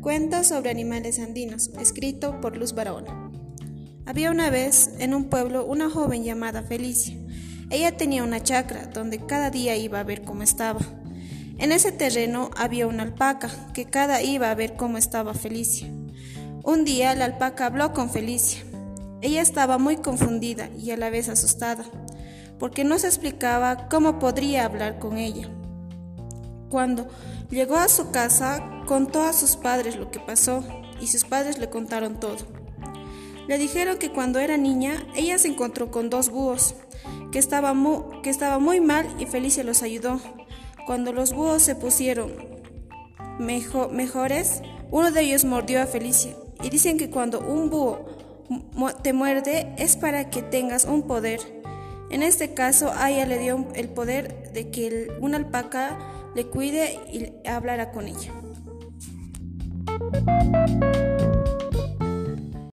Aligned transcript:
Cuento 0.00 0.44
sobre 0.44 0.70
animales 0.70 1.18
andinos, 1.18 1.70
escrito 1.80 2.40
por 2.40 2.56
Luz 2.56 2.72
Barahona. 2.72 3.32
Había 4.06 4.30
una 4.30 4.48
vez 4.48 4.92
en 5.00 5.12
un 5.12 5.24
pueblo 5.24 5.66
una 5.66 5.90
joven 5.90 6.22
llamada 6.22 6.62
Felicia. 6.62 7.16
Ella 7.68 7.96
tenía 7.96 8.22
una 8.22 8.40
chacra 8.40 8.86
donde 8.86 9.26
cada 9.26 9.50
día 9.50 9.76
iba 9.76 9.98
a 9.98 10.04
ver 10.04 10.22
cómo 10.22 10.44
estaba. 10.44 10.78
En 11.58 11.72
ese 11.72 11.90
terreno 11.90 12.50
había 12.56 12.86
una 12.86 13.02
alpaca 13.02 13.50
que 13.74 13.86
cada 13.86 14.22
iba 14.22 14.52
a 14.52 14.54
ver 14.54 14.76
cómo 14.76 14.98
estaba 14.98 15.34
Felicia. 15.34 15.88
Un 16.62 16.84
día 16.84 17.16
la 17.16 17.24
alpaca 17.24 17.66
habló 17.66 17.92
con 17.92 18.08
Felicia. 18.08 18.62
Ella 19.20 19.42
estaba 19.42 19.78
muy 19.78 19.96
confundida 19.96 20.70
y 20.78 20.92
a 20.92 20.96
la 20.96 21.10
vez 21.10 21.28
asustada, 21.28 21.84
porque 22.60 22.84
no 22.84 23.00
se 23.00 23.08
explicaba 23.08 23.88
cómo 23.88 24.20
podría 24.20 24.64
hablar 24.64 25.00
con 25.00 25.18
ella. 25.18 25.50
Cuando 26.68 27.08
llegó 27.50 27.76
a 27.76 27.88
su 27.88 28.10
casa, 28.10 28.82
contó 28.86 29.22
a 29.22 29.32
sus 29.32 29.56
padres 29.56 29.96
lo 29.96 30.10
que 30.10 30.20
pasó 30.20 30.64
y 31.00 31.06
sus 31.06 31.24
padres 31.24 31.58
le 31.58 31.70
contaron 31.70 32.20
todo. 32.20 32.36
Le 33.46 33.56
dijeron 33.56 33.98
que 33.98 34.12
cuando 34.12 34.38
era 34.38 34.56
niña, 34.56 35.06
ella 35.16 35.38
se 35.38 35.48
encontró 35.48 35.90
con 35.90 36.10
dos 36.10 36.28
búhos, 36.28 36.74
que 37.32 37.38
estaba 37.38 37.74
que 38.22 38.30
estaba 38.30 38.58
muy 38.58 38.80
mal 38.80 39.06
y 39.18 39.26
Felicia 39.26 39.64
los 39.64 39.82
ayudó. 39.82 40.20
Cuando 40.86 41.12
los 41.12 41.32
búhos 41.32 41.62
se 41.62 41.74
pusieron 41.74 42.32
mejores, 43.38 44.62
uno 44.90 45.10
de 45.10 45.22
ellos 45.22 45.44
mordió 45.44 45.82
a 45.82 45.86
Felicia. 45.86 46.34
Y 46.62 46.70
dicen 46.70 46.98
que 46.98 47.10
cuando 47.10 47.40
un 47.40 47.70
búho 47.70 48.04
te 49.02 49.12
muerde 49.12 49.74
es 49.78 49.96
para 49.96 50.30
que 50.30 50.42
tengas 50.42 50.84
un 50.84 51.02
poder. 51.02 51.40
En 52.10 52.22
este 52.22 52.54
caso, 52.54 52.92
a 52.94 53.10
ella 53.10 53.26
le 53.26 53.38
dio 53.38 53.66
el 53.74 53.88
poder 53.88 54.52
de 54.52 54.70
que 54.70 55.08
una 55.20 55.36
alpaca 55.36 55.98
le 56.34 56.46
cuide 56.46 57.00
y 57.12 57.48
hablara 57.48 57.90
con 57.90 58.06
ella. 58.06 58.32